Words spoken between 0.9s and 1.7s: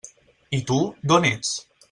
d'on ets?